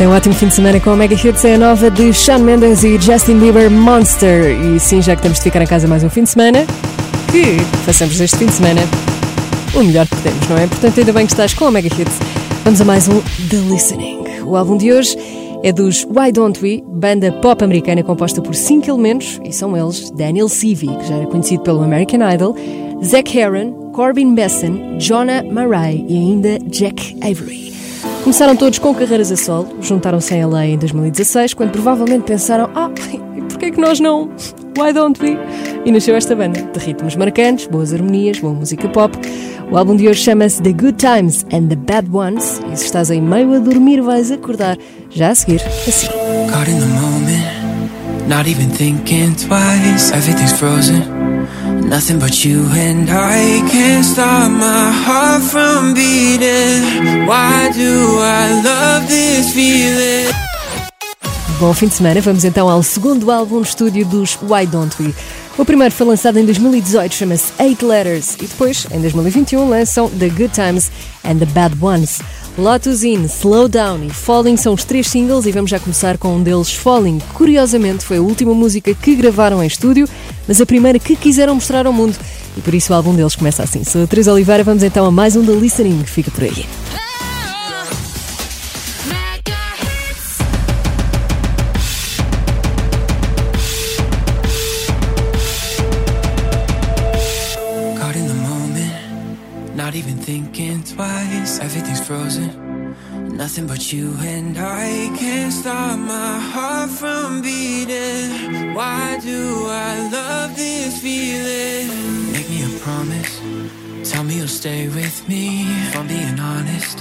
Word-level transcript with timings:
Tem 0.00 0.06
um 0.06 0.12
ótimo 0.12 0.34
fim 0.34 0.46
de 0.46 0.54
semana 0.54 0.80
com 0.80 0.88
a 0.88 0.96
Mega 0.96 1.14
Hits, 1.14 1.44
é 1.44 1.56
a 1.56 1.58
nova 1.58 1.90
de 1.90 2.10
Shawn 2.10 2.38
Mendes 2.38 2.82
e 2.84 2.98
Justin 2.98 3.38
Bieber 3.38 3.70
Monster. 3.70 4.50
E 4.58 4.80
sim, 4.80 5.02
já 5.02 5.14
que 5.14 5.20
temos 5.20 5.36
de 5.36 5.44
ficar 5.44 5.60
em 5.60 5.66
casa 5.66 5.86
mais 5.86 6.02
um 6.02 6.08
fim 6.08 6.22
de 6.22 6.30
semana, 6.30 6.64
que 7.30 7.58
façamos 7.84 8.18
este 8.18 8.34
fim 8.38 8.46
de 8.46 8.52
semana 8.52 8.80
o 9.74 9.84
melhor 9.84 10.06
que 10.06 10.16
podemos, 10.16 10.48
não 10.48 10.56
é? 10.56 10.66
Portanto, 10.66 11.00
ainda 11.00 11.12
bem 11.12 11.26
que 11.26 11.32
estás 11.34 11.52
com 11.52 11.66
a 11.66 11.70
Mega 11.70 11.88
Hits. 11.88 12.18
Vamos 12.64 12.80
a 12.80 12.84
mais 12.86 13.08
um 13.08 13.20
The 13.50 13.58
Listening. 13.70 14.24
O 14.46 14.56
álbum 14.56 14.78
de 14.78 14.90
hoje 14.90 15.18
é 15.62 15.70
dos 15.70 16.04
Why 16.04 16.32
Don't 16.32 16.58
We, 16.64 16.82
banda 16.86 17.30
pop 17.32 17.62
americana 17.62 18.02
composta 18.02 18.40
por 18.40 18.54
cinco 18.54 18.88
elementos, 18.88 19.38
e 19.44 19.52
são 19.52 19.76
eles 19.76 20.10
Daniel 20.12 20.48
Seavey, 20.48 20.96
que 20.96 21.08
já 21.08 21.16
era 21.16 21.26
conhecido 21.26 21.62
pelo 21.62 21.82
American 21.82 22.20
Idol, 22.32 22.56
Zach 23.04 23.38
Heron, 23.38 23.90
Corbin 23.92 24.34
Besson, 24.34 24.96
Jonah 24.98 25.42
Marai 25.42 26.02
e 26.08 26.16
ainda 26.16 26.58
Jack 26.70 27.18
Avery. 27.20 27.79
Começaram 28.22 28.54
todos 28.54 28.78
com 28.78 28.94
carreiras 28.94 29.32
a 29.32 29.36
solo, 29.36 29.68
juntaram-se 29.80 30.34
em 30.34 30.44
LA 30.44 30.66
em 30.66 30.78
2016, 30.78 31.54
quando 31.54 31.70
provavelmente 31.70 32.24
pensaram: 32.24 32.68
ah, 32.74 32.90
porquê 33.48 33.66
é 33.66 33.70
que 33.70 33.80
nós 33.80 33.98
não? 33.98 34.30
Why 34.78 34.92
don't 34.92 35.20
we? 35.22 35.36
E 35.84 35.90
nasceu 35.90 36.14
esta 36.14 36.36
banda, 36.36 36.62
de 36.62 36.78
ritmos 36.78 37.16
marcantes, 37.16 37.66
boas 37.66 37.92
harmonias, 37.92 38.38
boa 38.38 38.52
música 38.52 38.88
pop. 38.88 39.16
O 39.70 39.76
álbum 39.76 39.96
de 39.96 40.06
hoje 40.06 40.22
chama-se 40.22 40.62
The 40.62 40.72
Good 40.72 40.94
Times 40.94 41.46
and 41.52 41.68
the 41.68 41.76
Bad 41.76 42.08
Ones, 42.12 42.60
e 42.72 42.76
se 42.76 42.84
estás 42.84 43.10
aí 43.10 43.20
meio 43.20 43.54
a 43.54 43.58
dormir, 43.58 44.00
vais 44.02 44.30
acordar 44.30 44.76
já 45.08 45.30
a 45.30 45.34
seguir, 45.34 45.62
assim. 45.88 46.08
Caught 46.50 46.70
in 46.70 46.78
the 46.78 46.86
moment, 46.86 48.28
not 48.28 48.50
even 48.50 48.68
thinking 48.70 49.34
twice, 49.34 50.12
everything's 50.12 50.52
frozen. 50.52 51.29
Nothing 51.90 52.20
but 52.20 52.44
you 52.44 52.60
and 52.70 53.10
I 53.10 53.68
can't 53.68 54.04
stop 54.04 54.48
my 54.48 54.92
heart 54.92 55.42
from 55.42 55.92
beating. 55.92 57.26
Why 57.26 57.72
do 57.72 58.20
I 58.20 58.62
love 58.62 59.08
this 59.08 59.52
feeling? 59.52 60.32
Bom 61.58 61.74
fim 61.74 61.88
de 61.88 61.94
semana, 61.94 62.20
vamos 62.20 62.44
então 62.44 62.68
ao 62.68 62.80
segundo 62.84 63.28
álbum 63.32 63.56
no 63.56 63.62
estúdio 63.62 64.06
dos 64.06 64.38
Why 64.40 64.66
Don't 64.66 65.02
We. 65.02 65.12
O 65.58 65.64
primeiro 65.64 65.92
foi 65.92 66.06
lançado 66.06 66.38
em 66.38 66.44
2018, 66.44 67.12
chama-se 67.12 67.52
Eight 67.58 67.84
Letters, 67.84 68.36
e 68.36 68.46
depois, 68.46 68.86
em 68.92 69.00
2021, 69.00 69.68
lançam 69.68 70.08
The 70.10 70.28
Good 70.28 70.52
Times 70.54 70.92
and 71.24 71.38
the 71.38 71.46
Bad 71.46 71.74
Ones. 71.82 72.20
Lotus 72.56 73.02
In, 73.02 73.24
Slow 73.24 73.68
Down 73.68 74.04
e 74.04 74.10
Falling 74.10 74.56
são 74.56 74.74
os 74.74 74.84
três 74.84 75.08
singles 75.08 75.46
e 75.46 75.52
vamos 75.52 75.70
já 75.70 75.80
começar 75.80 76.18
com 76.18 76.36
um 76.36 76.42
deles, 76.42 76.72
Falling. 76.72 77.18
Curiosamente, 77.34 78.04
foi 78.04 78.18
a 78.18 78.22
última 78.22 78.54
música 78.54 78.94
que 78.94 79.14
gravaram 79.16 79.62
em 79.62 79.66
estúdio, 79.66 80.08
mas 80.50 80.60
a 80.60 80.66
primeira 80.66 80.98
que 80.98 81.14
quiseram 81.14 81.54
mostrar 81.54 81.86
ao 81.86 81.92
mundo. 81.92 82.18
E 82.56 82.60
por 82.60 82.74
isso 82.74 82.92
o 82.92 82.96
álbum 82.96 83.14
deles 83.14 83.36
começa 83.36 83.62
assim. 83.62 83.84
Sou 83.84 84.02
a 84.02 84.06
Teresa 84.08 84.32
Oliveira, 84.32 84.64
vamos 84.64 84.82
então 84.82 85.06
a 85.06 85.10
mais 85.10 85.36
um 85.36 85.46
The 85.46 85.52
Listening. 85.52 86.02
Fica 86.04 86.28
por 86.32 86.42
aí. 86.42 86.66
Everything's 101.62 102.00
frozen. 102.00 102.69
Nothing 103.12 103.66
but 103.66 103.92
you 103.92 104.14
and 104.20 104.56
I 104.58 105.14
can't 105.18 105.52
stop 105.52 105.98
my 105.98 106.38
heart 106.38 106.90
from 106.90 107.42
beating. 107.42 108.74
Why 108.74 109.18
do 109.22 109.66
I 109.68 110.08
love 110.10 110.56
this 110.56 111.00
feeling? 111.00 112.32
Make 112.32 112.48
me 112.48 112.64
a 112.64 112.78
promise. 112.80 113.40
Tell 114.10 114.24
me 114.24 114.36
you'll 114.36 114.48
stay 114.48 114.88
with 114.88 115.28
me. 115.28 115.62
If 115.88 115.96
I'm 115.96 116.06
being 116.06 116.38
honest, 116.38 116.98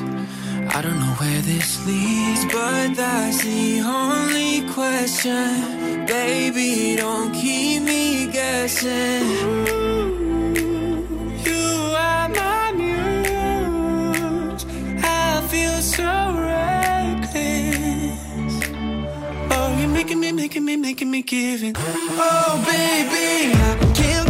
I 0.76 0.82
don't 0.82 1.00
know 1.00 1.16
where 1.22 1.42
this 1.42 1.86
leads, 1.86 2.46
but 2.46 2.96
that's 2.96 3.44
the 3.44 3.82
only 3.82 4.68
question. 4.74 6.06
Baby, 6.06 6.96
don't 6.96 7.34
keep 7.34 7.84
me 7.84 8.28
guessing. 8.32 9.89
Making 20.50 20.66
me, 20.66 20.78
making 20.78 21.12
me, 21.12 21.22
it. 21.22 21.76
Oh, 21.78 22.64
baby, 22.66 23.54
I 23.54 23.94
can't 23.94 24.29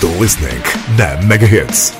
to 0.00 0.08
Listening 0.16 0.64
na 0.96 1.20
Megahits. 1.28 1.99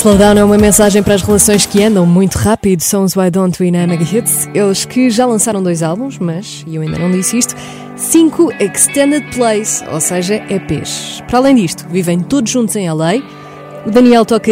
Slowdown 0.00 0.38
é 0.38 0.42
uma 0.42 0.56
mensagem 0.56 1.02
para 1.02 1.12
as 1.12 1.20
relações 1.20 1.66
que 1.66 1.82
andam 1.82 2.06
muito 2.06 2.36
rápido. 2.36 2.80
São 2.80 3.04
os 3.04 3.14
Why 3.14 3.30
Don't 3.30 3.62
We 3.62 3.70
na 3.70 3.86
Mega 3.86 4.02
Hits. 4.02 4.48
Eles 4.54 4.86
que 4.86 5.10
já 5.10 5.26
lançaram 5.26 5.62
dois 5.62 5.82
álbuns, 5.82 6.18
mas, 6.18 6.64
e 6.66 6.76
eu 6.76 6.80
ainda 6.80 6.98
não 6.98 7.10
disse 7.10 7.36
isto, 7.36 7.54
cinco 7.96 8.50
Extended 8.58 9.26
Plays, 9.34 9.84
ou 9.92 10.00
seja, 10.00 10.36
EPs. 10.48 11.22
Para 11.28 11.40
além 11.40 11.56
disto, 11.56 11.86
vivem 11.90 12.20
todos 12.20 12.50
juntos 12.50 12.76
em 12.76 12.90
LA. 12.90 13.16
O 13.84 13.90
Daniel 13.90 14.24
toca. 14.24 14.50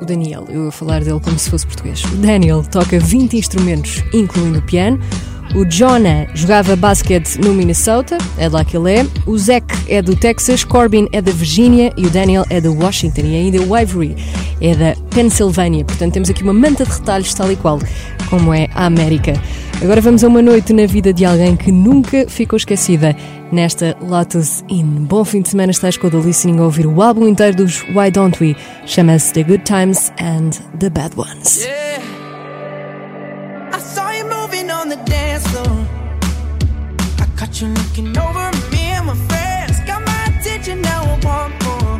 O 0.00 0.04
Daniel, 0.04 0.46
eu 0.48 0.66
ia 0.66 0.70
falar 0.70 1.02
dele 1.02 1.18
como 1.18 1.36
se 1.36 1.50
fosse 1.50 1.66
português. 1.66 2.04
O 2.04 2.16
Daniel 2.18 2.62
toca 2.62 2.96
20 2.96 3.36
instrumentos, 3.38 4.04
incluindo 4.14 4.60
o 4.60 4.62
piano. 4.62 5.00
O 5.54 5.64
Jonah 5.64 6.28
jogava 6.32 6.76
basquete 6.76 7.36
no 7.38 7.52
Minnesota, 7.52 8.16
é 8.38 8.48
lá 8.48 8.64
que 8.64 8.76
ele 8.76 8.94
é. 8.94 9.06
O 9.26 9.36
Zack 9.36 9.66
é 9.88 10.00
do 10.00 10.14
Texas, 10.14 10.62
Corbin 10.62 11.08
é 11.12 11.20
da 11.20 11.32
Virgínia 11.32 11.92
e 11.96 12.06
o 12.06 12.10
Daniel 12.10 12.44
é 12.48 12.60
da 12.60 12.70
Washington. 12.70 13.22
E 13.22 13.34
ainda 13.34 13.60
o 13.60 13.76
Ivory 13.76 14.14
é 14.60 14.74
da 14.76 14.94
Pensilvânia. 15.12 15.84
Portanto, 15.84 16.12
temos 16.12 16.30
aqui 16.30 16.44
uma 16.44 16.52
manta 16.52 16.84
de 16.84 16.92
retalhos, 16.92 17.34
tal 17.34 17.50
e 17.50 17.56
qual 17.56 17.80
como 18.28 18.54
é 18.54 18.68
a 18.74 18.86
América. 18.86 19.32
Agora 19.82 20.00
vamos 20.00 20.22
a 20.22 20.28
uma 20.28 20.40
noite 20.40 20.72
na 20.72 20.86
vida 20.86 21.12
de 21.12 21.24
alguém 21.24 21.56
que 21.56 21.72
nunca 21.72 22.28
ficou 22.28 22.56
esquecida 22.56 23.16
nesta 23.50 23.96
Lotus 24.00 24.62
Inn. 24.68 25.04
Bom 25.04 25.24
fim 25.24 25.42
de 25.42 25.48
semana, 25.48 25.72
estás 25.72 25.96
com 25.96 26.06
o 26.06 26.20
Listening 26.20 26.58
a 26.60 26.64
ouvir 26.64 26.86
o 26.86 27.02
álbum 27.02 27.26
inteiro 27.26 27.56
dos 27.56 27.82
Why 27.94 28.10
Don't 28.12 28.42
We? 28.42 28.54
Chama-se 28.86 29.32
The 29.32 29.42
Good 29.42 29.64
Times 29.64 30.12
and 30.20 30.50
The 30.78 30.90
Bad 30.90 31.18
Ones. 31.18 31.64
Yeah. 31.64 32.19
The 34.90 34.96
dance 35.04 35.46
floor. 35.46 35.86
I 37.22 37.26
caught 37.36 37.60
you 37.60 37.68
looking 37.68 38.16
over 38.18 38.50
me 38.72 38.82
and 38.96 39.06
my 39.06 39.14
friends. 39.28 39.78
Got 39.86 40.04
my 40.04 40.22
attention 40.30 40.82
now, 40.82 41.02
I 41.04 41.16
want 41.24 41.52
more. 41.64 41.98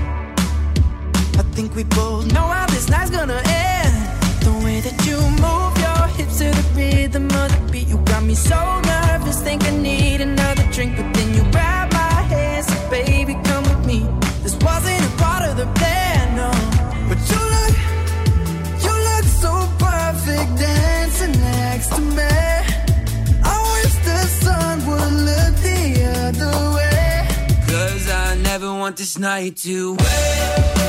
I 1.40 1.44
think 1.54 1.76
we 1.76 1.84
both 1.84 2.32
know 2.32 2.46
how 2.56 2.66
this 2.66 2.88
night's 2.88 3.10
gonna 3.10 3.40
end. 3.44 3.94
The 4.44 4.52
way 4.64 4.80
that 4.80 4.96
you 5.06 5.18
night 29.20 29.54
to 29.54 29.96
wait 29.96 30.79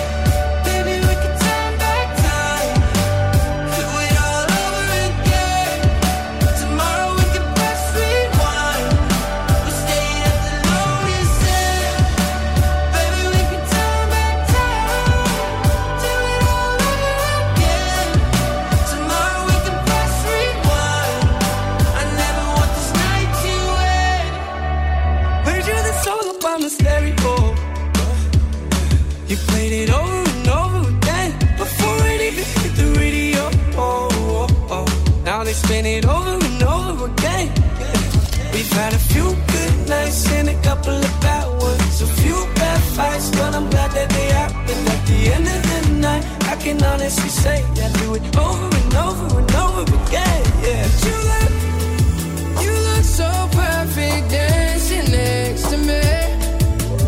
honestly 47.12 47.30
say 47.30 47.64
I 47.64 47.92
do 48.00 48.16
it 48.16 48.38
over 48.38 48.76
and 48.76 48.96
over 48.96 49.40
and 49.40 49.56
over 49.56 49.82
again. 49.82 50.44
Yeah, 50.64 50.88
but 50.88 51.04
you 51.06 51.18
look, 51.32 52.64
you 52.64 52.72
look 52.72 53.04
so 53.04 53.30
perfect 53.52 54.30
dancing 54.30 55.12
next 55.12 55.70
to 55.70 55.78
me. 55.78 56.02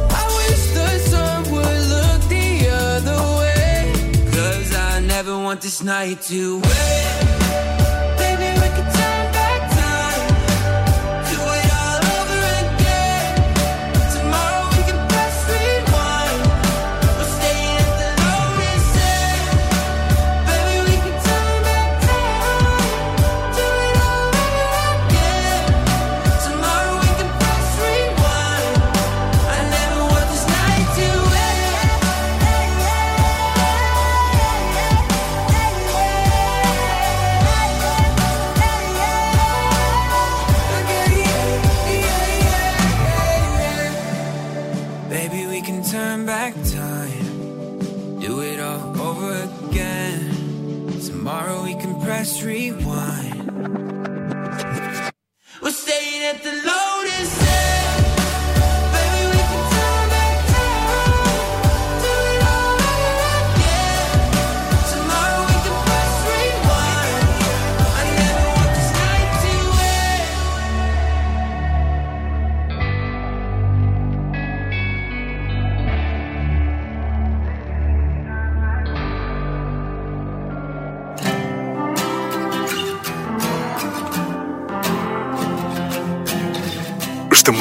I 0.09 0.25
wish 0.39 0.63
the 0.73 0.99
sun 1.09 1.43
would 1.51 1.81
look 1.95 2.21
the 2.29 2.69
other 2.69 3.19
way. 3.39 3.93
Cause 4.31 4.75
I 4.75 4.99
never 5.01 5.37
want 5.37 5.61
this 5.61 5.81
night 5.81 6.21
to 6.23 6.59
wait. 6.59 7.42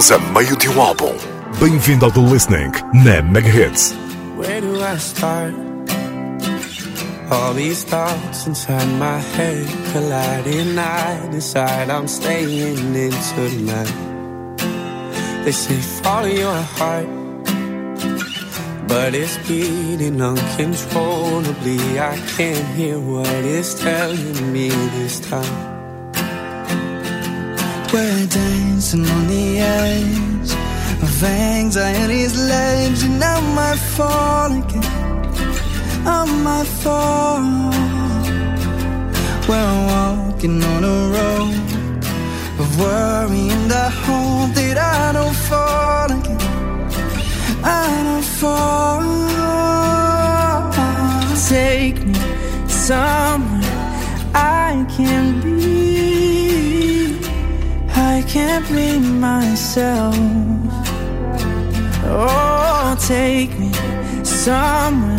Estamos 0.02 0.10
a 0.10 0.32
meio 0.32 0.56
de 0.56 0.68
um 0.68 0.82
álbum. 0.82 1.14
Bem-vindo 1.60 2.04
ao 2.04 2.10
The 2.10 2.18
Listening 2.18 2.72
na 3.04 3.22
Mega 3.22 3.48
Hits. 3.48 3.94
Where 4.36 4.60
do 4.60 4.82
I 4.82 4.98
start? 4.98 5.54
All 7.30 7.54
these 7.54 7.84
thoughts 7.84 8.48
inside 8.48 8.84
my 8.98 9.20
head 9.36 9.64
colliding. 9.92 10.76
I 10.76 11.28
decide 11.30 11.88
I'm 11.88 12.08
staying 12.08 12.96
in 12.96 13.12
tonight. 13.36 13.94
They 15.44 15.52
say 15.52 15.80
follow 16.02 16.26
your 16.26 16.52
heart, 16.52 17.06
but 18.88 19.14
it's 19.14 19.38
beating 19.46 20.20
uncontrollably. 20.20 22.00
I 22.00 22.16
can't 22.36 22.66
hear 22.74 22.98
what 22.98 23.28
it's 23.28 23.74
telling 23.74 24.52
me 24.52 24.68
this 24.98 25.20
time. 25.20 25.71
We're 27.92 28.26
dancing 28.26 29.06
on 29.06 29.26
the 29.26 29.58
edge 29.58 30.50
of 31.02 31.22
anxiety's 31.22 32.34
ledge, 32.34 33.02
and 33.02 33.22
I 33.22 33.38
might 33.54 33.78
fall 33.96 34.50
again. 34.50 34.82
I 36.06 36.24
might 36.42 36.66
fall. 36.82 37.42
We're 39.46 39.78
walking 39.92 40.64
on 40.64 40.84
a 40.84 40.98
road 41.16 41.54
of 42.62 42.80
worry, 42.80 43.50
and 43.56 43.70
I 43.70 43.90
hope 43.90 44.54
that 44.54 44.78
I 44.78 45.12
don't 45.12 45.36
fall 45.48 46.10
again. 46.18 46.40
I 47.62 48.02
don't 48.06 48.24
fall. 48.40 49.02
Take 51.46 51.98
me 52.06 52.14
somewhere 52.68 53.60
I 54.34 54.86
can 54.96 55.42
be. 55.42 55.91
Can't 58.28 58.66
be 58.68 58.98
myself. 58.98 60.16
Oh, 62.04 62.96
take 63.06 63.58
me 63.58 63.70
somewhere 64.24 65.18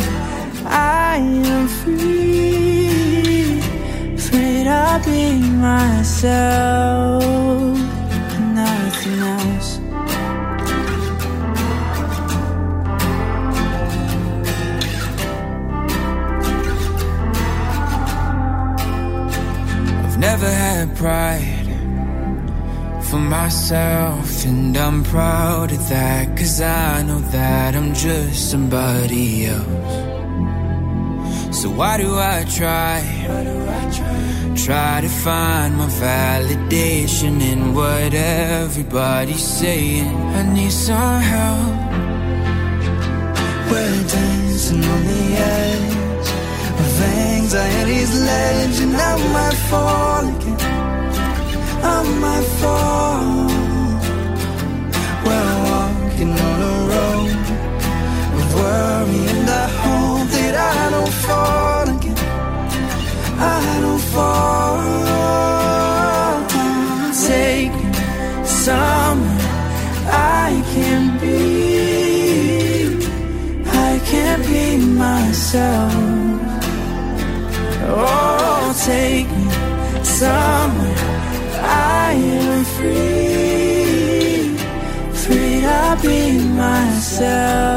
I 0.65 1.17
am 1.17 1.67
free. 1.67 3.59
Afraid 4.15 4.65
I'll 4.67 5.03
be 5.05 5.39
myself, 5.41 7.23
nothing 8.55 9.19
else. 9.19 9.79
I've 20.03 20.17
never 20.17 20.49
had 20.49 20.95
pride 20.97 21.52
for 23.13 23.19
myself, 23.19 24.43
and 24.43 24.75
I'm 24.75 25.03
proud 25.03 25.71
of 25.71 25.87
that. 25.89 26.35
Cause 26.35 26.59
I 26.61 27.03
know 27.03 27.19
that 27.37 27.75
I'm 27.75 27.93
just 27.93 28.49
somebody 28.49 29.45
else. 29.45 29.93
So 31.59 31.69
why 31.69 31.97
do 32.03 32.09
I 32.17 32.43
try? 32.59 32.95
Try 34.65 35.01
to 35.01 35.09
find 35.25 35.77
my 35.77 35.89
validation 36.09 37.33
in 37.51 37.75
what 37.75 38.15
everybody's 38.15 39.47
saying. 39.59 40.15
I 40.39 40.41
need 40.55 40.71
some 40.71 41.21
help. 41.33 41.73
We're 43.69 44.03
dancing 44.17 44.83
on 44.93 45.01
the 45.13 45.25
edge 45.59 46.27
of 46.83 47.01
anxiety's 47.29 48.13
ledge, 48.29 48.77
and 48.85 48.95
I 49.09 49.13
might 49.35 49.59
fall 49.69 50.25
again. 50.35 50.82
Fall. 51.83 53.47
We're 55.25 55.55
walking 55.69 56.31
on 56.31 56.59
a 56.61 56.75
road 56.91 57.31
of 58.37 58.47
worry, 58.55 59.21
and 59.33 59.49
I 59.49 59.67
hope 59.81 60.27
that 60.29 60.55
I 60.55 60.89
don't 60.91 61.13
fall 61.23 61.32
myself. 87.23 87.72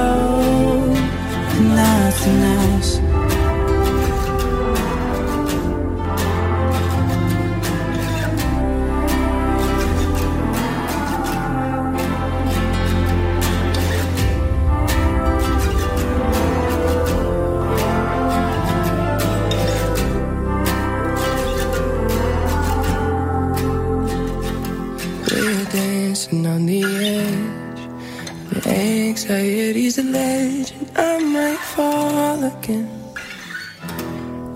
Again. 32.46 32.88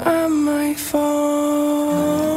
I 0.00 0.28
might 0.28 0.78
fall. 0.78 2.30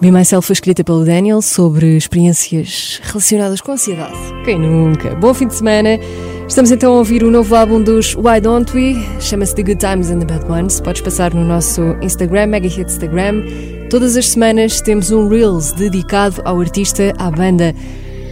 Be 0.00 0.10
Myself 0.10 0.46
foi 0.46 0.54
escrita 0.54 0.84
pelo 0.84 1.04
Daniel 1.04 1.40
sobre 1.40 1.96
experiências 1.96 3.00
relacionadas 3.04 3.60
com 3.62 3.72
ansiedade. 3.72 4.12
Quem 4.44 4.58
nunca? 4.58 5.14
Bom 5.14 5.32
fim 5.32 5.46
de 5.46 5.54
semana. 5.54 5.98
Estamos 6.46 6.70
então 6.70 6.92
a 6.92 6.98
ouvir 6.98 7.24
o 7.24 7.30
novo 7.30 7.54
álbum 7.54 7.82
dos 7.82 8.14
Why 8.14 8.38
Don't 8.38 8.70
We? 8.76 8.96
Chama-se 9.18 9.54
The 9.54 9.62
Good 9.62 9.78
Times 9.78 10.10
and 10.10 10.18
the 10.18 10.26
Bad 10.26 10.44
Ones. 10.50 10.78
Podes 10.80 11.00
passar 11.00 11.32
no 11.32 11.42
nosso 11.42 11.80
Instagram, 12.02 12.48
Mega 12.48 12.68
Hit 12.68 12.90
Instagram. 12.90 13.44
Todas 13.88 14.14
as 14.16 14.28
semanas 14.28 14.82
temos 14.82 15.10
um 15.10 15.26
Reels 15.26 15.72
dedicado 15.72 16.42
ao 16.44 16.60
artista, 16.60 17.14
à 17.16 17.30
banda 17.30 17.74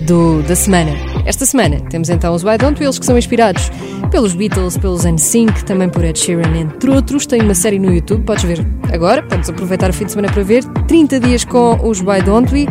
do, 0.07 0.43
da 0.43 0.55
semana. 0.55 1.12
Esta 1.25 1.47
semana 1.47 1.81
temos 1.89 2.09
então 2.09 2.35
os 2.35 2.43
Why 2.43 2.59
Don't 2.59 2.79
We, 2.81 2.87
eles 2.87 2.99
que 2.99 3.07
são 3.07 3.17
inspirados 3.17 3.71
pelos 4.11 4.35
Beatles, 4.35 4.77
pelos 4.77 5.05
NSYNC, 5.05 5.65
também 5.65 5.89
por 5.89 6.05
Ed 6.05 6.19
Sheeran, 6.19 6.57
entre 6.57 6.91
outros. 6.91 7.27
Tem 7.27 7.41
uma 7.41 7.55
série 7.55 7.79
no 7.79 7.93
YouTube, 7.93 8.25
podes 8.25 8.45
ver 8.45 8.67
agora, 8.93 9.23
podes 9.23 9.49
aproveitar 9.49 9.91
o 9.91 9.93
fim 9.93 10.05
de 10.05 10.13
semana 10.13 10.33
para 10.33 10.43
ver. 10.43 10.65
30 10.87 11.21
dias 11.21 11.45
com 11.45 11.79
os 11.83 12.01
Why 12.01 12.23
Don't 12.23 12.53
We. 12.53 12.67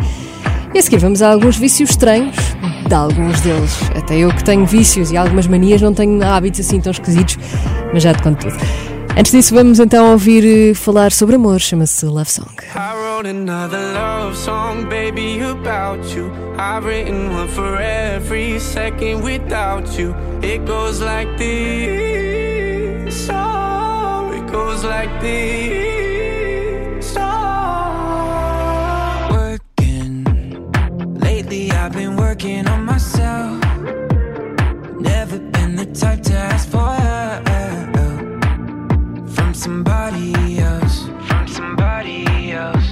E 0.74 0.78
a 0.78 0.82
seguir 0.82 0.98
vamos 0.98 1.22
a 1.22 1.32
alguns 1.32 1.56
vícios 1.56 1.90
estranhos 1.90 2.36
de 2.86 2.94
alguns 2.94 3.40
deles. 3.40 3.78
Até 3.96 4.18
eu 4.18 4.28
que 4.34 4.44
tenho 4.44 4.66
vícios 4.66 5.10
e 5.10 5.16
algumas 5.16 5.46
manias 5.46 5.80
não 5.80 5.92
tenho 5.92 6.22
hábitos 6.22 6.60
assim 6.60 6.80
tão 6.80 6.92
esquisitos, 6.92 7.38
mas 7.92 8.02
já 8.02 8.14
te 8.14 8.22
conto 8.22 8.48
tudo. 8.48 8.91
Antes 9.14 9.32
disso, 9.32 9.54
vamos 9.54 9.78
então 9.78 10.10
ouvir 10.12 10.42
eh, 10.42 10.74
falar 10.74 11.12
sobre 11.12 11.36
amor, 11.36 11.60
chama-se 11.60 12.06
Love 12.06 12.30
Song. 12.30 12.48
I 12.74 12.94
wrote 12.94 13.28
another 13.28 13.92
love 13.92 14.34
song, 14.34 14.88
baby, 14.88 15.38
about 15.42 16.02
you. 16.16 16.32
I've 16.56 16.86
written 16.86 17.30
one 17.30 17.48
for 17.48 17.76
every 17.78 18.58
second 18.58 19.22
without 19.22 19.98
you. 19.98 20.14
It 20.42 20.64
goes 20.64 21.00
like 21.00 21.28
this. 21.36 23.28
Oh, 23.30 24.32
it 24.32 24.50
goes 24.50 24.82
like 24.82 25.10
this. 25.20 27.14
Oh. 27.18 27.28
Working. 29.30 30.24
Lately, 31.20 31.70
I've 31.70 31.92
been 31.92 32.16
working 32.16 32.66
on 32.66 32.86
myself. 32.86 33.60
Never 34.98 35.38
been 35.38 35.76
the 35.76 35.84
type 35.92 36.22
to 36.22 36.34
ask 36.34 36.66
for 36.70 36.78
help 36.78 37.91
somebody 39.62 40.58
else. 40.58 41.06
From 41.28 41.46
somebody 41.46 42.50
else. 42.50 42.91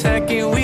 second 0.00 0.50
we 0.52 0.59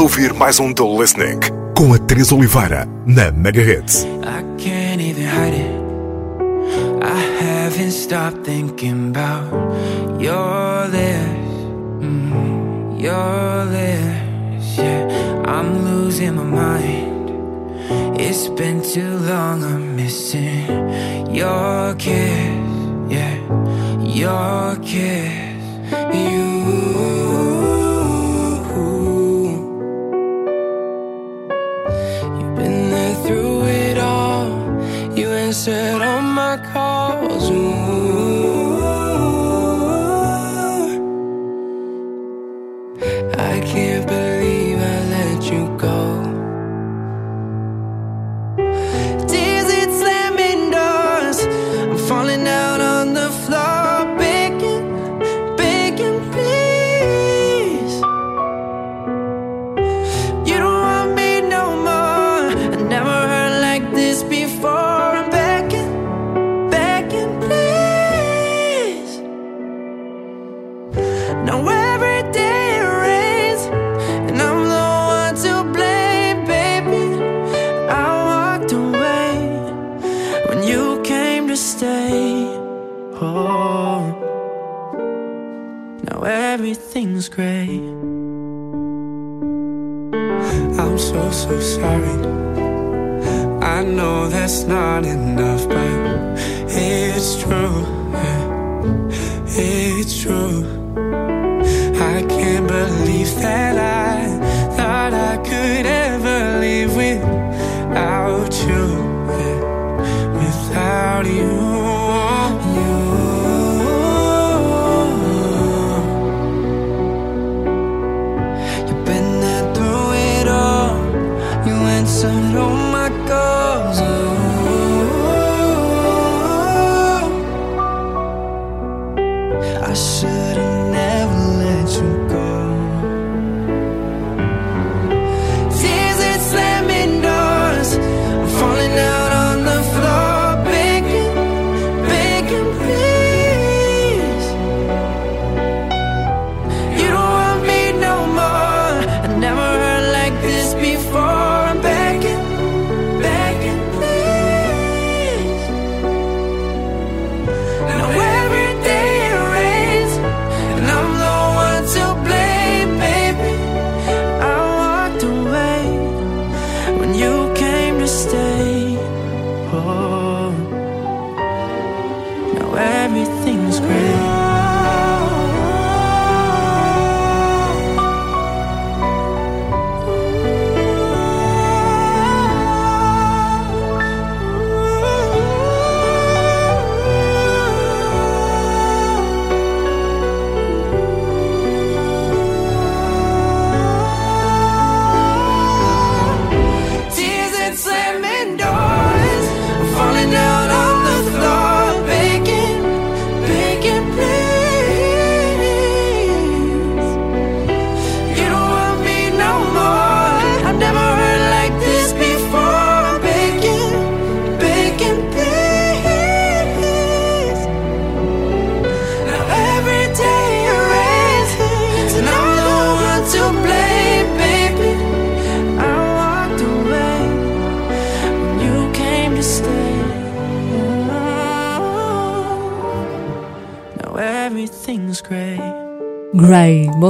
ouvir 0.00 0.32
mais 0.32 0.58
um 0.58 0.72
The 0.72 0.82
Listening 0.82 1.38
com 1.76 1.92
a 1.92 1.98
Teresa 1.98 2.34
Oliveira 2.34 2.88
na 3.04 3.30
Mega. 3.30 3.60
I 3.60 4.42
can't 4.56 5.00
even 5.00 5.26
hide 5.26 5.54
it. 5.54 5.80
I 7.02 7.20
haven't 7.42 7.92
stopped 7.92 8.44
thinking 8.44 9.10
about 9.10 9.50
your 10.18 10.88
lips, 10.88 11.50
mm, 12.00 12.98
your 12.98 13.64
lips. 13.66 14.78
Yeah, 14.78 15.42
I'm 15.46 15.84
losing 15.84 16.36
my 16.36 16.44
mind. 16.44 17.30
It's 18.18 18.48
been 18.48 18.80
too 18.80 19.18
long. 19.28 19.62
I'm 19.62 19.96
missing 19.96 20.66
your 21.30 21.94
kiss. 21.96 22.56
Yeah, 23.10 23.36
your 24.02 24.76
kiss. 24.82 25.60
You. 26.14 27.29
Answered 35.50 36.00
all 36.00 36.22
my 36.22 36.56
calls. 36.72 37.50
Ooh. 37.50 38.19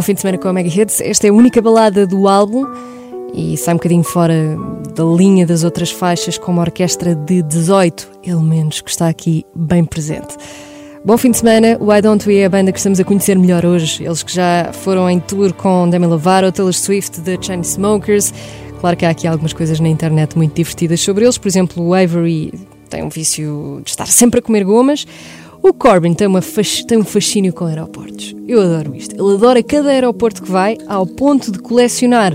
Bom 0.01 0.03
fim 0.03 0.15
de 0.15 0.23
semana 0.23 0.39
com 0.39 0.49
a 0.49 0.53
Mega 0.55 0.71
Hits. 0.71 1.03
Esta 1.03 1.27
é 1.27 1.31
a 1.31 1.33
única 1.33 1.61
balada 1.61 2.07
do 2.07 2.27
álbum 2.27 2.65
e 3.35 3.55
sai 3.59 3.75
um 3.75 3.77
bocadinho 3.77 4.03
fora 4.03 4.57
da 4.97 5.05
linha 5.05 5.45
das 5.45 5.63
outras 5.63 5.91
faixas, 5.91 6.39
com 6.39 6.53
uma 6.53 6.63
orquestra 6.63 7.15
de 7.15 7.43
18 7.43 8.11
elementos 8.25 8.81
que 8.81 8.89
está 8.89 9.11
aqui 9.11 9.45
bem 9.55 9.85
presente. 9.85 10.39
Bom 11.05 11.19
fim 11.19 11.31
de 11.31 11.37
semana, 11.37 11.77
o 11.79 11.95
I 11.95 12.01
Don't 12.01 12.27
We 12.27 12.37
é 12.37 12.47
a 12.47 12.49
banda 12.49 12.73
que 12.73 12.79
estamos 12.79 12.99
a 12.99 13.05
conhecer 13.05 13.39
melhor 13.39 13.67
hoje. 13.67 14.03
Eles 14.03 14.23
que 14.23 14.33
já 14.33 14.73
foram 14.73 15.11
em 15.11 15.21
tour 15.21 15.53
com 15.53 15.91
Demi 15.91 16.07
Lovato, 16.07 16.51
Taylor 16.51 16.73
Swift, 16.73 17.21
The 17.21 17.37
Chainsmokers. 17.39 18.33
Claro 18.81 18.97
que 18.97 19.05
há 19.05 19.11
aqui 19.11 19.27
algumas 19.27 19.53
coisas 19.53 19.81
na 19.81 19.89
internet 19.91 20.35
muito 20.35 20.55
divertidas 20.55 20.99
sobre 21.03 21.27
eles. 21.27 21.37
Por 21.37 21.47
exemplo, 21.47 21.87
o 21.87 21.93
Avery 21.93 22.55
tem 22.89 23.03
um 23.03 23.11
vício 23.11 23.83
de 23.85 23.91
estar 23.91 24.07
sempre 24.07 24.41
a 24.41 24.43
comer 24.43 24.65
gomas. 24.65 25.07
O 25.63 25.75
Corbyn 25.75 26.15
tem, 26.15 26.27
uma 26.27 26.41
tem 26.89 26.99
um 26.99 27.05
fascínio 27.05 27.53
com 27.53 27.67
aeroportos. 27.67 28.35
Eu 28.49 28.63
adoro 28.63 28.95
isto. 28.95 29.15
Ele 29.15 29.35
adora 29.35 29.63
cada 29.63 29.91
aeroporto 29.91 30.43
que 30.43 30.51
vai, 30.51 30.79
ao 30.89 31.07
ponto 31.07 31.53
de 31.53 31.59
colecionar 31.59 32.35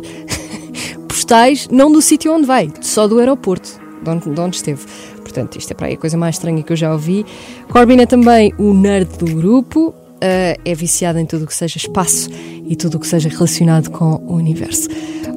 postais, 1.09 1.67
não 1.71 1.91
do 1.91 2.01
sítio 2.01 2.31
onde 2.31 2.45
vai, 2.45 2.71
só 2.81 3.07
do 3.07 3.17
aeroporto, 3.17 3.79
de 4.03 4.09
onde, 4.09 4.29
de 4.29 4.39
onde 4.39 4.55
esteve. 4.57 4.85
Portanto, 5.21 5.57
isto 5.57 5.71
é 5.71 5.73
para 5.73 5.87
aí 5.87 5.95
a 5.95 5.97
coisa 5.97 6.15
mais 6.15 6.35
estranha 6.35 6.61
que 6.61 6.71
eu 6.71 6.77
já 6.77 6.93
ouvi. 6.93 7.25
Corbyn 7.69 7.99
é 7.99 8.05
também 8.05 8.53
o 8.59 8.73
nerd 8.73 9.17
do 9.17 9.25
grupo, 9.25 9.93
é 10.25 10.75
viciado 10.75 11.19
em 11.19 11.25
tudo 11.25 11.43
o 11.43 11.47
que 11.47 11.55
seja 11.55 11.77
espaço 11.77 12.29
e 12.67 12.75
tudo 12.75 12.95
o 12.95 12.99
que 12.99 13.07
seja 13.07 13.29
relacionado 13.29 13.89
com 13.91 14.21
o 14.27 14.35
universo. 14.35 14.87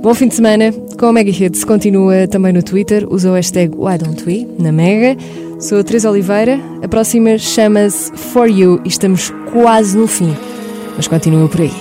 Bom 0.02 0.14
fim 0.14 0.28
de 0.28 0.36
semana 0.36 0.72
com 0.98 1.06
a 1.06 1.12
Mega 1.12 1.30
Hits. 1.30 1.64
Continua 1.64 2.28
também 2.28 2.52
no 2.52 2.62
Twitter, 2.62 3.06
usa 3.10 3.30
o 3.30 3.34
hashtag 3.34 3.74
Why 3.76 3.98
Don't 3.98 4.24
We, 4.24 4.46
na 4.58 4.70
Mega. 4.70 5.16
Sou 5.60 5.80
a 5.80 5.84
Teresa 5.84 6.10
Oliveira, 6.10 6.60
a 6.82 6.88
próxima 6.88 7.36
chama-se 7.36 8.12
For 8.12 8.48
You 8.48 8.80
e 8.84 8.88
estamos 8.88 9.32
quase 9.52 9.98
no 9.98 10.06
fim, 10.06 10.32
mas 10.96 11.08
continua 11.08 11.48
por 11.48 11.60
aí. 11.60 11.72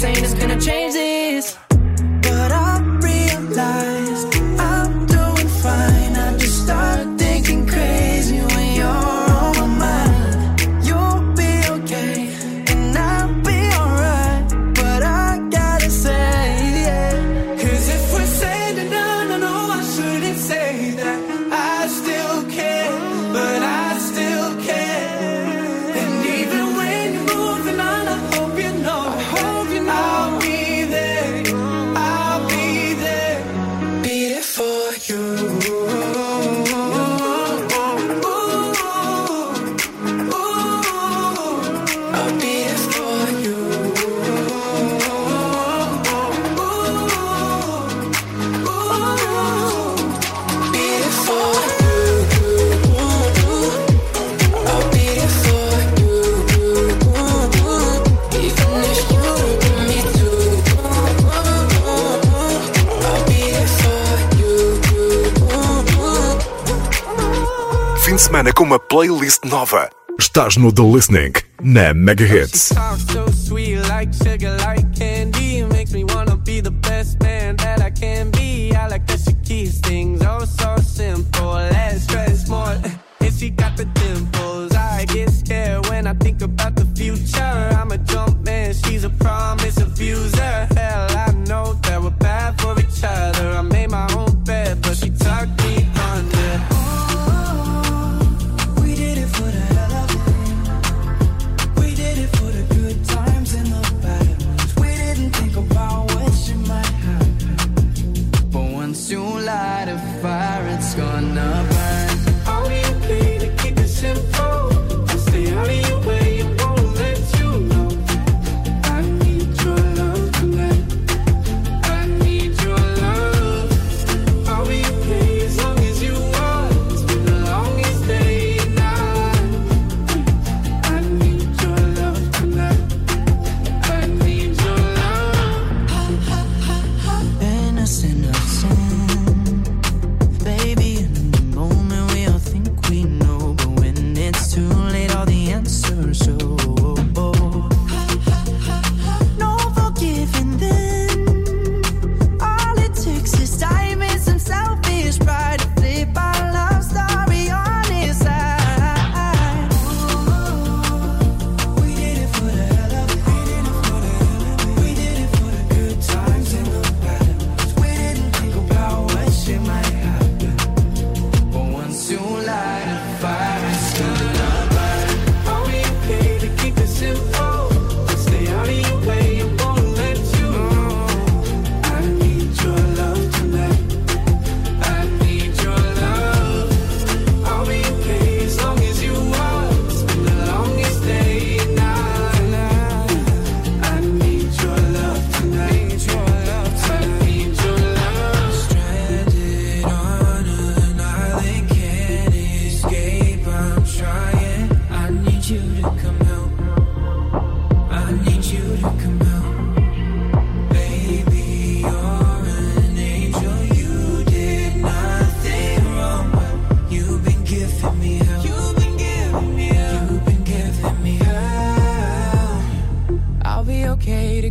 saying 0.00 0.24
it's 0.24 0.32
gonna 0.32 0.58
change. 0.58 0.89
Nova. 69.60 69.90
Estás 70.18 70.56
no 70.56 70.72
The 70.72 70.80
Listening, 70.80 71.34
na 71.60 71.92
Mega 71.92 72.24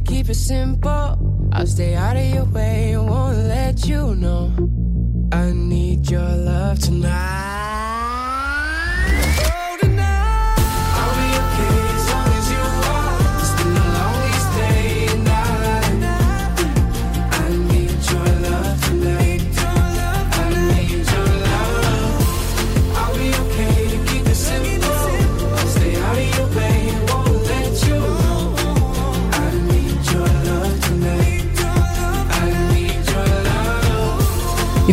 keep 0.06 0.30
it 0.30 0.36
simple. 0.36 1.50
I'll 1.52 1.68
stay 1.68 1.96
out 1.96 2.16
of 2.16 2.26
your 2.26 2.46
way 2.46 2.94
and 2.94 3.10
won't 3.10 3.38
let 3.38 3.86
you 3.88 4.16
know. 4.16 4.52
I 5.32 5.52
need 5.52 6.10
your 6.10 6.22
love 6.22 6.80
tonight. 6.80 7.49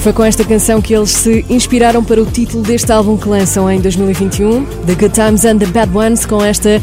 foi 0.07 0.13
com 0.13 0.25
esta 0.25 0.45
canção 0.45 0.81
que 0.81 0.95
eles 0.95 1.11
se 1.11 1.45
inspiraram 1.51 2.05
para 2.05 2.23
o 2.23 2.27
título 2.27 2.63
deste 2.63 2.93
álbum 2.93 3.19
que 3.19 3.29
lançam 3.29 3.69
em 3.69 3.81
2021, 3.81 4.65
The 4.87 4.95
Good 4.95 5.13
Times 5.13 5.45
and 5.45 5.59
the 5.59 5.67
Bad 5.67 5.97
Ones, 5.97 6.25
com 6.25 6.45
esta 6.45 6.81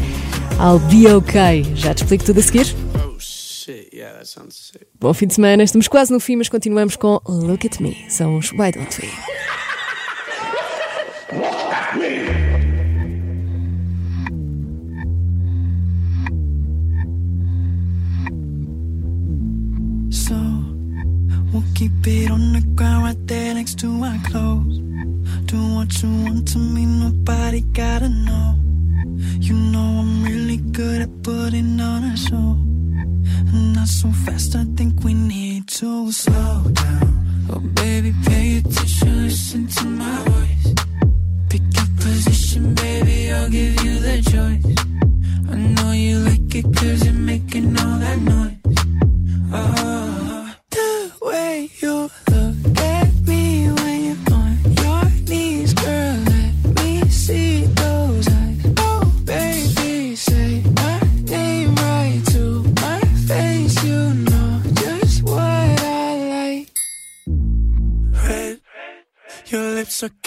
I'll 0.60 0.78
Be 0.90 1.10
Okay. 1.10 1.64
Já 1.74 1.94
te 1.94 2.02
explico 2.02 2.22
tudo 2.22 2.40
a 2.40 2.42
seguir? 2.42 2.76
Oh, 2.94 3.18
shit. 3.18 3.88
Yeah, 3.94 4.18
that 4.18 4.28
sounds 4.28 4.70
sick. 4.70 4.84
Bom 5.00 5.14
fim 5.14 5.26
de 5.26 5.36
semana, 5.36 5.62
estamos 5.62 5.88
quase 5.88 6.12
no 6.12 6.20
fim, 6.20 6.36
mas 6.36 6.50
continuamos 6.50 6.96
com 6.96 7.18
Look 7.26 7.66
at 7.66 7.80
Me. 7.80 7.96
São 8.10 8.36
os 8.36 8.52
Why 8.52 8.72
Don't 8.72 9.00
We? 9.00 9.08
Keep 21.74 22.06
it 22.06 22.30
on 22.30 22.52
the 22.52 22.60
ground 22.76 23.04
right 23.04 23.26
there 23.26 23.52
next 23.52 23.80
to 23.80 23.88
my 23.88 24.16
clothes. 24.28 24.78
Do 25.46 25.56
what 25.74 26.02
you 26.02 26.08
want 26.24 26.46
to 26.52 26.58
me, 26.58 26.86
nobody 26.86 27.62
gotta 27.62 28.08
know. 28.08 28.54
You 29.40 29.54
know 29.54 29.98
I'm 30.00 30.22
really 30.22 30.58
good 30.58 31.02
at 31.02 31.22
putting 31.24 31.80
on 31.80 32.04
a 32.04 32.16
show. 32.16 32.56
And 33.52 33.72
not 33.74 33.88
so 33.88 34.08
fast, 34.24 34.54
I 34.54 34.64
think 34.76 34.93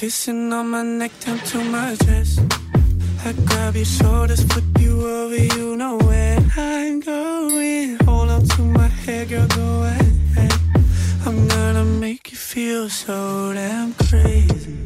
Kissing 0.08 0.54
on 0.54 0.70
my 0.70 0.84
neck 0.84 1.12
down 1.20 1.38
to 1.50 1.62
my 1.66 1.94
chest. 2.06 2.40
I 3.26 3.34
grab 3.46 3.76
your 3.76 3.84
shoulders, 3.84 4.42
flip 4.42 4.64
you 4.80 5.06
over, 5.06 5.36
you 5.36 5.76
know 5.76 5.98
where 5.98 6.40
I'm 6.56 7.02
going. 7.02 7.98
Hold 8.06 8.30
on 8.30 8.48
to 8.48 8.62
my 8.62 8.88
hair, 8.88 9.26
girl, 9.26 9.46
go 9.48 9.84
ahead. 9.84 10.54
I'm 11.26 11.46
gonna 11.50 11.84
make 11.84 12.32
you 12.32 12.38
feel 12.38 12.88
so 12.88 13.52
damn 13.54 13.94
crazy. 13.96 14.78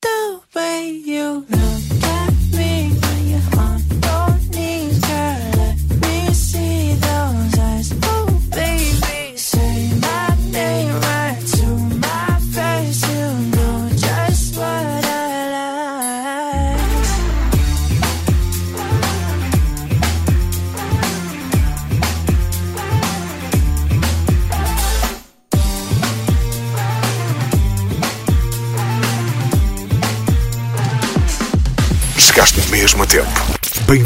The 0.00 0.40
way 0.54 0.88
you 0.88 1.44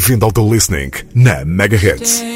Bem-vindo 0.05 0.27
ao 0.27 0.33
The 0.33 0.43
Listening 0.43 0.91
na 1.15 1.47
Mega 1.47 1.77
Hits. 1.79 2.34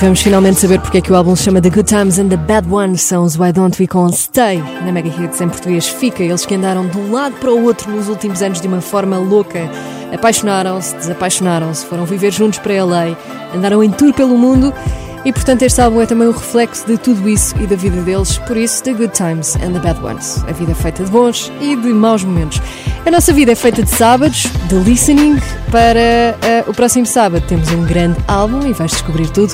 Vamos 0.00 0.22
finalmente 0.22 0.58
saber 0.58 0.80
porque 0.80 0.98
é 0.98 1.00
que 1.00 1.12
o 1.12 1.16
álbum 1.16 1.36
se 1.36 1.42
chama 1.42 1.60
The 1.60 1.68
Good 1.68 1.84
Times 1.84 2.18
and 2.18 2.28
the 2.28 2.36
Bad 2.36 2.72
Ones 2.72 3.02
são 3.02 3.22
os 3.22 3.38
Why 3.38 3.52
Don't 3.52 3.80
We 3.80 3.86
Call 3.86 4.10
Stay. 4.12 4.62
Na 4.84 4.90
Mega 4.90 5.08
Hits 5.08 5.40
em 5.40 5.48
português 5.48 5.88
fica, 5.88 6.22
eles 6.22 6.46
que 6.46 6.54
andaram 6.54 6.86
de 6.86 6.96
um 6.96 7.12
lado 7.12 7.34
para 7.36 7.52
o 7.52 7.64
outro 7.64 7.90
nos 7.90 8.08
últimos 8.08 8.40
anos 8.40 8.60
de 8.60 8.66
uma 8.66 8.80
forma 8.80 9.18
louca. 9.18 9.70
Apaixonaram-se, 10.12 10.96
desapaixonaram-se, 10.96 11.84
foram 11.84 12.06
viver 12.06 12.32
juntos 12.32 12.58
para 12.58 12.82
LA, 12.82 13.16
andaram 13.54 13.84
em 13.84 13.90
tour 13.90 14.14
pelo 14.14 14.38
mundo 14.38 14.72
e 15.22 15.32
portanto 15.34 15.62
este 15.62 15.80
álbum 15.82 16.00
é 16.00 16.06
também 16.06 16.28
um 16.28 16.32
reflexo 16.32 16.86
de 16.86 16.96
tudo 16.96 17.28
isso 17.28 17.54
e 17.60 17.66
da 17.66 17.76
vida 17.76 18.00
deles, 18.00 18.38
por 18.38 18.56
isso 18.56 18.82
The 18.82 18.94
Good 18.94 19.12
Times 19.12 19.56
and 19.56 19.72
the 19.72 19.80
Bad 19.80 20.02
Ones. 20.02 20.42
A 20.48 20.52
vida 20.52 20.72
é 20.72 20.74
feita 20.74 21.04
de 21.04 21.10
bons 21.10 21.52
e 21.60 21.76
de 21.76 21.88
maus 21.92 22.24
momentos. 22.24 22.60
A 23.04 23.10
nossa 23.10 23.32
vida 23.32 23.52
é 23.52 23.54
feita 23.54 23.82
de 23.82 23.90
sábados, 23.90 24.46
de 24.68 24.76
listening. 24.76 25.38
Para 25.70 26.36
uh, 26.66 26.70
o 26.70 26.74
próximo 26.74 27.04
sábado 27.04 27.44
temos 27.46 27.70
um 27.70 27.84
grande 27.84 28.16
álbum 28.26 28.66
e 28.66 28.72
vais 28.72 28.92
descobrir 28.92 29.28
tudo 29.28 29.52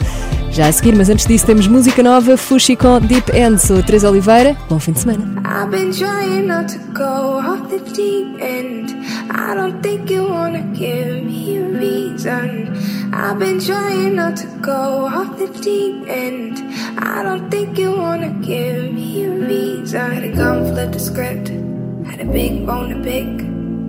já 0.51 0.68
a 0.68 0.72
seguir, 0.72 0.97
mas 0.97 1.09
antes 1.11 1.26
disso 1.26 1.47
temos 1.47 1.66
música 1.66 2.03
nova, 2.03 2.36
Fushi 2.36 2.76
com 2.76 3.01
Deep 3.01 3.30
End. 3.36 3.61
Sou 3.61 3.78
a 3.78 3.82
Teresa 3.82 4.09
Oliveira, 4.09 4.57
bom 4.68 4.78
fim 4.78 4.92
de 4.92 5.01
semana. 5.01 5.42
I've 5.44 5.70
been 5.70 5.90
trying 5.90 6.47
not 6.47 6.72
to 6.72 6.78
go 6.92 7.38
off 7.38 7.68
the 7.68 7.78
deep 7.92 8.40
end. 8.40 8.94
I 9.30 9.55
don't 9.55 9.80
think 9.82 10.12
you 10.12 10.28
wanna 10.28 10.62
give 10.74 11.24
me 11.24 11.59
a 11.59 11.68
reason. 11.78 12.72
I've 13.12 13.38
been 13.38 13.59
trying 13.59 14.14
not 14.14 14.36
to 14.36 14.47
go 14.61 15.07
off 15.07 15.36
the 15.38 15.49
deep 15.61 16.07
end. 16.09 16.62
I 16.99 17.22
don't 17.22 17.51
think 17.51 17.78
you 17.78 17.97
wanna 17.97 18.30
give 18.40 18.92
me 18.92 19.24
a 19.24 19.30
reason. 19.30 20.01
Had 20.01 20.22
to 20.22 20.32
come 20.32 20.72
flip 20.72 20.92
the 20.92 20.99
script. 20.99 21.49
Had 22.07 22.20
a 22.20 22.24
big 22.24 22.66
bone 22.66 22.90
to 22.90 23.03
pick. 23.03 23.26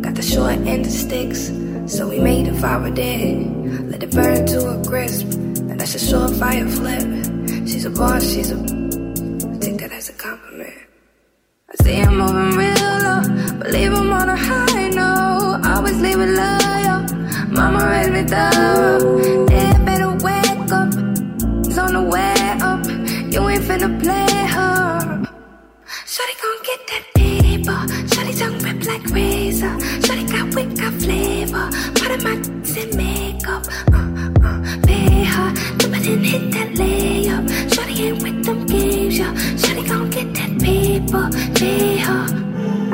Got 0.01 0.15
the 0.15 0.21
short 0.21 0.57
end 0.67 0.85
of 0.85 0.91
sticks. 0.91 1.51
So 1.85 2.07
we 2.07 2.19
made 2.19 2.47
a 2.47 2.53
fire 2.53 2.89
dead. 2.91 3.89
Let 3.89 4.03
it 4.03 4.11
burn 4.11 4.45
to 4.47 4.79
a 4.79 4.83
crisp. 4.85 5.46
That's 5.89 6.11
a 6.11 6.15
surefire 6.15 6.69
flip. 6.69 7.65
She's 7.65 7.85
a 7.85 7.89
boss, 7.89 8.21
she's 8.21 8.51
a. 8.51 8.55
I 8.57 9.57
take 9.59 9.77
that 9.77 9.89
as 9.93 10.09
a 10.09 10.13
compliment. 10.13 10.73
I 11.69 11.81
see 11.81 12.01
I'm 12.01 12.17
moving 12.17 12.57
real 12.59 12.95
low, 13.05 13.21
but 13.57 13.71
leave 13.71 13.93
him 13.93 14.11
on 14.11 14.27
a 14.27 14.35
high 14.35 14.89
note. 14.89 15.61
Always 15.63 15.97
leave 16.01 16.19
it 16.19 16.31
loyal. 16.41 16.99
Mama 17.47 17.87
raised 17.87 18.11
me 18.11 18.23
thorough. 18.23 19.47
Yeah, 19.49 19.77
better 19.85 20.11
wake 20.11 20.71
up. 20.75 20.91
It's 21.65 21.77
on 21.77 21.93
the 21.93 22.03
way 22.03 22.35
up. 22.59 22.83
You 23.31 23.47
ain't 23.47 23.63
finna 23.63 23.89
play 24.03 24.45
her. 24.55 25.23
Shawty 26.05 26.35
gon' 26.43 26.63
get 26.67 26.81
that 26.91 27.03
paper. 27.15 27.79
Shawty 28.11 28.37
tongue 28.37 28.59
rip 28.59 28.85
like 28.85 29.05
razor. 29.15 29.77
Shawty 30.03 30.29
got 30.29 30.53
wit, 30.53 30.77
got 30.77 30.93
flavor. 31.01 31.69
Part 31.95 32.11
of 32.11 32.23
my 32.25 32.35
makeup. 32.97 33.63
Uh. 33.93 34.26
And 36.07 36.25
hit 36.25 36.51
that 36.51 36.69
layup. 36.79 37.43
Shawty 37.67 37.99
ain't 38.07 38.23
with 38.23 38.45
them 38.45 38.65
games, 38.65 39.17
yo. 39.17 39.25
Shawty 39.59 39.85
gon' 39.89 40.09
get 40.09 40.33
that 40.35 40.51
paper. 40.61 41.25
Her. 42.05 42.25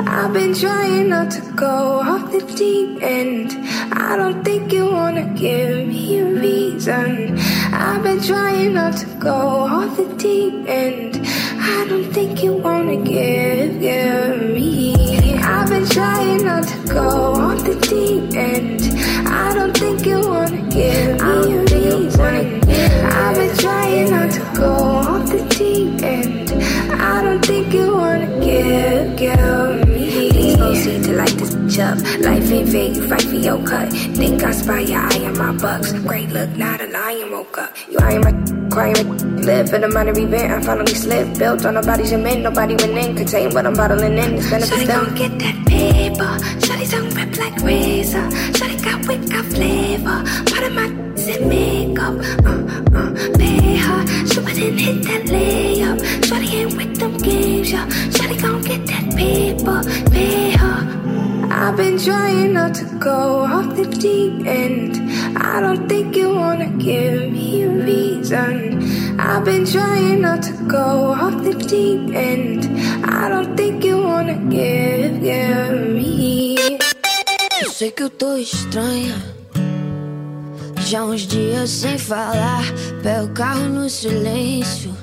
I've 0.04 0.32
been 0.32 0.52
trying 0.52 1.10
not 1.10 1.30
to 1.30 1.40
go 1.54 2.00
off 2.00 2.32
the 2.32 2.40
deep 2.56 3.00
end. 3.00 3.52
I 3.92 4.16
don't 4.16 4.42
think 4.42 4.72
you 4.72 4.90
wanna 4.90 5.26
give 5.34 5.86
me 5.86 6.18
a 6.18 6.24
reason. 6.24 7.38
I've 7.72 8.02
been 8.02 8.20
trying 8.20 8.74
not 8.74 8.96
to 8.96 9.06
go 9.20 9.30
off 9.30 9.96
the 9.96 10.06
deep 10.16 10.68
end. 10.68 11.20
I 11.56 11.86
don't 11.88 12.12
think 12.12 12.42
you 12.42 12.54
wanna 12.54 12.96
give, 12.96 13.80
give 13.80 14.42
me. 14.56 15.38
I've 15.38 15.68
been 15.68 15.86
trying 15.86 16.44
not 16.44 16.64
to 16.66 16.78
go 16.92 17.08
off 17.44 17.62
the 17.64 17.76
deep 17.76 18.34
end. 18.34 18.80
I 19.28 19.54
don't 19.54 19.76
think 19.76 20.04
you 20.04 20.18
wanna 20.26 20.62
give 20.68 21.23
up. 31.94 32.20
Life 32.20 32.50
ain't 32.50 32.68
fair, 32.70 32.88
you 32.88 33.08
fight 33.08 33.22
for 33.22 33.36
your 33.36 33.62
cut. 33.66 33.92
Think 33.92 34.42
I 34.42 34.52
spy 34.52 34.80
your 34.80 35.00
eye 35.00 35.24
on 35.24 35.38
my 35.38 35.52
bucks. 35.52 35.92
Great 35.92 36.28
look, 36.30 36.50
not 36.50 36.80
a 36.80 36.86
lion 36.86 37.30
woke 37.30 37.58
up. 37.58 37.70
You 37.90 37.98
eyeing 38.00 38.20
my 38.20 38.32
crying, 38.70 39.38
live 39.42 39.72
in 39.72 39.84
a 39.84 39.88
minor 39.88 40.18
event. 40.18 40.52
I 40.52 40.62
finally 40.62 40.94
slipped. 40.94 41.38
Built 41.38 41.64
on 41.64 41.74
nobody's 41.74 42.10
cement, 42.10 42.42
nobody 42.42 42.74
went 42.74 42.98
in. 42.98 43.16
Contain 43.16 43.54
what 43.54 43.66
I'm 43.66 43.74
bottling 43.74 44.18
in. 44.18 44.34
It's 44.34 44.50
benefits 44.50 44.82
Shawty 44.82 44.86
them. 44.86 45.04
gon' 45.04 45.14
get 45.14 45.38
that 45.38 45.66
paper. 45.66 46.32
Shawty 46.64 46.90
tongue 46.90 47.10
rip 47.14 47.36
like 47.38 47.56
razor. 47.62 48.26
Shawty 48.56 48.84
got 48.84 49.06
wit, 49.06 49.30
got 49.30 49.44
flavor. 49.46 50.18
Part 50.50 50.64
of 50.64 50.72
my 50.74 50.86
in 51.26 51.48
makeup. 51.48 52.14
Uh, 52.44 52.98
uh, 52.98 53.38
pay 53.38 53.76
her. 53.76 54.06
She 54.26 54.40
wouldn't 54.40 54.80
hit 54.80 55.02
that 55.04 55.22
layup. 55.32 55.98
Shawty 56.26 56.52
ain't 56.54 56.76
with 56.76 56.96
them 56.98 57.16
games, 57.18 57.72
yo. 57.72 57.78
Shawty 58.14 58.40
gon' 58.42 58.62
get 58.62 58.86
that 58.86 59.16
paper. 59.16 60.10
Pay. 60.10 60.53
I've 61.64 61.78
been 61.78 61.96
trying 61.96 62.52
not 62.52 62.74
to 62.74 62.84
go 62.98 63.42
off 63.42 63.74
the 63.74 63.86
deep 63.86 64.46
end. 64.46 65.00
I 65.34 65.60
don't 65.60 65.88
think 65.88 66.14
you 66.14 66.28
wanna 66.34 66.68
give 66.76 67.32
me 67.32 67.62
a 67.62 67.70
reason. 67.70 68.84
I've 69.18 69.46
been 69.46 69.64
trying 69.64 70.20
not 70.20 70.42
to 70.42 70.52
go 70.68 71.14
off 71.14 71.42
the 71.42 71.54
deep 71.54 72.14
end. 72.14 72.68
I 73.02 73.30
don't 73.30 73.56
think 73.56 73.82
you 73.82 73.96
wanna 73.96 74.36
give, 74.50 75.22
give 75.22 75.88
me. 75.96 76.56
Eu 77.62 77.70
sei 77.70 77.90
que 77.90 78.02
eu 78.02 78.10
tô 78.10 78.36
estranha. 78.36 79.16
Já 80.80 81.02
uns 81.02 81.22
dias 81.22 81.70
sem 81.70 81.96
falar, 81.96 82.64
pego 83.02 83.24
o 83.24 83.28
carro 83.30 83.70
no 83.70 83.88
silêncio. 83.88 84.94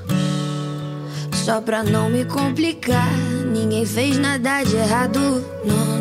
Só 1.33 1.59
pra 1.59 1.81
não 1.81 2.07
me 2.07 2.23
complicar, 2.23 3.11
ninguém 3.51 3.83
fez 3.83 4.19
nada 4.19 4.63
de 4.63 4.75
errado, 4.75 5.43
não. 5.65 6.00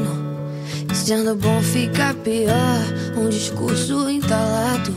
Sendo 1.02 1.34
bom 1.34 1.60
fica 1.60 2.14
pior, 2.22 2.78
um 3.16 3.28
discurso 3.28 4.08
entalado. 4.08 4.94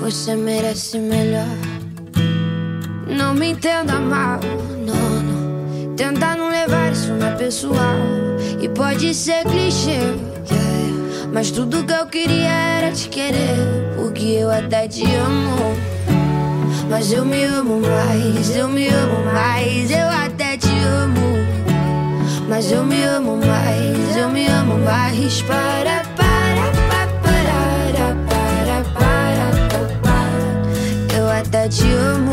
Você 0.00 0.34
merece 0.34 0.98
melhor. 0.98 1.58
Não 3.06 3.34
me 3.34 3.50
entenda 3.50 4.00
mal, 4.00 4.40
não, 4.86 5.20
não. 5.20 5.94
Tentar 5.94 6.36
não 6.36 6.48
levar 6.48 6.92
isso 6.92 7.12
na 7.12 7.32
pessoal. 7.32 7.98
E 8.62 8.68
pode 8.70 9.12
ser 9.12 9.44
clichê, 9.44 9.98
mas 11.32 11.50
tudo 11.50 11.84
que 11.84 11.92
eu 11.92 12.06
queria 12.06 12.48
era 12.48 12.90
te 12.90 13.08
querer. 13.10 13.58
Porque 13.96 14.24
eu 14.24 14.50
até 14.50 14.88
te 14.88 15.04
amo. 15.04 15.76
Mas 16.88 17.12
eu 17.12 17.26
me 17.26 17.44
amo 17.44 17.80
mais, 17.80 18.56
eu 18.56 18.68
me 18.68 18.88
amo 18.88 19.24
mais, 19.34 19.90
eu 19.90 20.08
até 20.08 20.56
te 20.56 20.78
amo. 20.78 21.20
Mas 22.48 22.72
eu 22.72 22.84
me 22.84 23.02
amo 23.04 23.36
mais, 23.36 24.16
eu 24.16 24.28
me 24.28 24.46
amo 24.46 24.69
Para, 24.84 25.12
para, 25.46 26.02
para, 26.16 27.06
para, 27.22 28.14
para, 28.28 28.84
para, 28.94 29.84
para. 30.02 31.16
Eu 31.16 31.28
até 31.28 31.68
te 31.68 31.84
amo. 31.92 32.32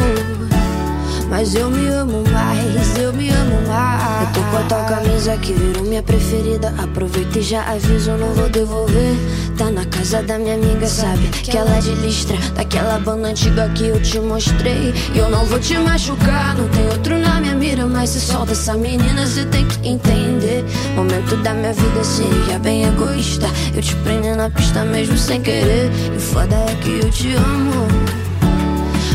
Mas 1.30 1.54
eu 1.54 1.70
me 1.70 1.88
amo 1.90 2.24
mais, 2.32 2.98
eu 2.98 3.12
me 3.14 3.30
amo 3.30 3.68
mais. 3.68 4.28
Eu 4.28 4.34
tô 4.34 4.50
com 4.50 4.58
a 4.58 4.64
tua 4.64 4.84
camisa 4.86 5.38
que 5.38 5.54
virou 5.54 5.84
minha 5.84 6.02
preferida. 6.02 6.74
Aproveita 6.82 7.40
e 7.40 7.42
já 7.42 7.64
aviso, 7.64 8.12
não 8.12 8.34
vou 8.34 8.50
devolver. 8.50 9.16
Tá 9.58 9.72
na 9.72 9.84
casa 9.86 10.22
da 10.22 10.38
minha 10.38 10.54
amiga, 10.54 10.86
sabe? 10.86 11.30
Que 11.30 11.58
ela 11.58 11.78
é 11.78 11.80
de 11.80 11.90
listra, 11.96 12.38
daquela 12.54 13.00
banda 13.00 13.30
antiga 13.30 13.68
que 13.70 13.88
eu 13.88 14.00
te 14.00 14.20
mostrei. 14.20 14.94
E 15.16 15.18
eu 15.18 15.32
não 15.32 15.46
vou 15.46 15.60
te 15.60 15.76
machucar, 15.80 16.56
não 16.56 16.68
tem 16.70 16.88
outro 16.90 17.18
na 17.18 17.42
minha 17.42 17.56
mira. 17.56 17.88
Mas 17.88 18.12
se 18.12 18.22
solta 18.22 18.52
essa 18.52 18.76
menina, 18.76 19.26
você 19.26 19.46
tem 19.46 19.66
que 19.68 19.90
entender. 19.90 20.64
Momento 20.96 21.36
da 21.38 21.56
minha 21.56 21.74
vida 21.74 22.04
seria 22.04 22.60
bem 22.60 22.84
egoísta. 22.84 23.48
Eu 23.76 23.82
te 23.82 23.96
prendo 23.96 24.36
na 24.36 24.48
pista 24.48 24.86
mesmo 24.86 25.18
sem 25.18 25.42
querer. 25.42 25.92
E 26.16 26.20
foda 26.20 26.56
é 26.56 26.76
que 26.76 27.00
eu 27.00 27.10
te 27.10 27.34
amo. 27.34 27.88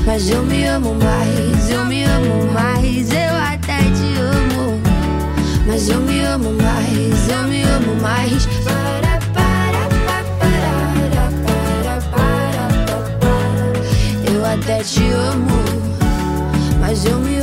Mas 0.04 0.28
eu 0.28 0.42
me 0.42 0.64
amo 0.64 0.96
mais, 0.96 1.70
eu 1.70 1.84
me 1.84 2.02
amo 2.02 2.52
mais, 2.52 3.08
eu 3.12 3.36
até 3.36 3.78
te 3.78 4.20
amo. 4.20 4.80
Mas 5.68 5.88
eu 5.88 6.00
me 6.00 6.20
amo 6.24 6.52
mais, 6.60 7.30
eu 7.30 7.48
me 7.48 7.62
amo 7.62 7.94
mais. 8.02 9.01
Te 14.82 15.12
amo. 15.12 15.62
Mas 16.80 17.04
eu 17.04 17.18
me 17.18 17.41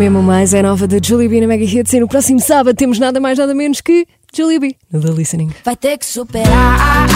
mesmo 0.00 0.22
mais, 0.22 0.54
é 0.54 0.62
nova 0.62 0.86
da 0.86 0.96
Julie 1.02 1.28
B 1.28 1.42
na 1.42 1.46
Mega 1.46 1.62
Hits 1.62 1.92
e 1.92 2.00
no 2.00 2.08
próximo 2.08 2.40
sábado 2.40 2.74
temos 2.74 2.98
nada 2.98 3.20
mais 3.20 3.38
nada 3.38 3.54
menos 3.54 3.82
que 3.82 4.06
Julie 4.34 4.58
B 4.58 4.74
no 4.90 4.98
The 4.98 5.10
Listening. 5.10 5.50
Vai 5.62 5.76
ter 5.76 5.98
que 5.98 6.06
superar, 6.06 7.06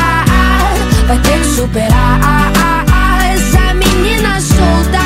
vai 1.06 1.18
ter 1.22 1.38
que 1.40 1.46
superar 1.46 2.52
essa 3.32 3.72
menina 3.72 4.38
solta, 4.38 4.98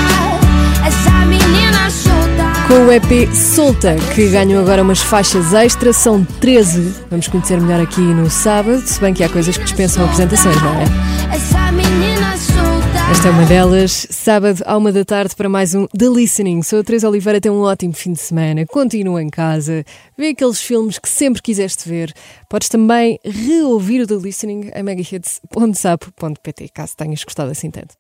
essa 0.85 1.24
menina 1.26 1.89
solta. 1.89 2.66
Com 2.66 2.87
o 2.87 2.93
EP 2.93 3.33
Solta, 3.33 3.95
que 4.12 4.29
ganham 4.29 4.61
agora 4.61 4.83
umas 4.83 5.01
faixas 5.01 5.55
extra, 5.55 5.93
são 5.93 6.24
13. 6.24 6.95
Vamos 7.09 7.29
conhecer 7.29 7.61
melhor 7.61 7.81
aqui 7.81 8.01
no 8.01 8.29
sábado, 8.29 8.83
se 8.85 9.01
bem 9.01 9.14
que 9.14 9.22
há 9.22 9.29
coisas 9.29 9.57
que 9.57 9.62
dispensam 9.62 10.05
apresentações, 10.05 10.61
não 10.61 10.74
é? 10.81 11.37
Essa 11.37 11.70
menina. 11.70 12.07
Esta 13.11 13.28
é 13.28 13.30
uma 13.30 13.46
delas. 13.46 14.06
Sábado, 14.11 14.62
à 14.66 14.76
uma 14.76 14.92
da 14.92 15.02
tarde, 15.04 15.34
para 15.34 15.48
mais 15.48 15.74
um 15.74 15.86
The 15.86 16.09
Listening. 16.09 16.62
Sou 16.62 16.80
a 16.80 16.84
Teresa 16.84 17.09
Oliveira, 17.09 17.40
tem 17.40 17.50
um 17.50 17.62
ótimo 17.62 17.94
fim 17.94 18.12
de 18.12 18.20
semana. 18.20 18.66
Continua 18.66 19.22
em 19.22 19.30
casa, 19.30 19.82
vê 20.16 20.28
aqueles 20.28 20.61
filmes 20.61 20.98
que 20.98 21.09
sempre 21.09 21.40
quiseste 21.40 21.88
ver. 21.88 22.12
Podes 22.48 22.68
também 22.68 23.18
reouvir 23.24 24.02
o 24.02 24.06
The 24.06 24.14
Listening 24.14 24.70
em 24.74 24.82
megahits.sapo.pt, 24.82 26.68
caso 26.68 26.96
tenhas 26.96 27.24
gostado 27.24 27.50
assim 27.50 27.70
tanto. 27.70 27.94